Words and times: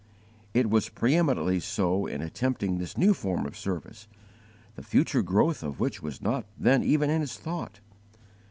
It 0.55 0.67
was 0.67 0.89
preeminently 0.89 1.59
so 1.59 2.07
in 2.07 2.23
attempting 2.23 2.79
this 2.79 2.97
new 2.97 3.13
form 3.13 3.45
of 3.45 3.55
service, 3.55 4.07
the 4.75 4.81
future 4.81 5.21
growth 5.21 5.61
of 5.61 5.79
which 5.79 6.01
was 6.01 6.23
not 6.23 6.47
then 6.57 6.83
even 6.83 7.11
in 7.11 7.21
his 7.21 7.37
thought. 7.37 7.81